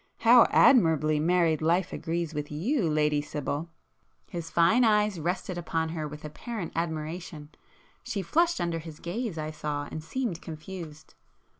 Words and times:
How 0.21 0.47
admirably 0.49 1.19
married 1.19 1.61
life 1.61 1.93
agrees 1.93 2.33
with 2.33 2.49
you, 2.51 2.89
Lady 2.89 3.21
Sibyl!" 3.21 3.69
His 4.31 4.49
fine 4.49 4.83
eyes 4.83 5.19
rested 5.19 5.59
upon 5.59 5.89
her 5.89 6.07
with 6.07 6.25
apparent 6.25 6.71
admiration,—she 6.75 8.23
flushed 8.23 8.59
under 8.59 8.79
his 8.79 8.99
gaze 8.99 9.37
I 9.37 9.51
saw, 9.51 9.87
and 9.91 10.03
seemed 10.03 10.41
confused. 10.41 11.13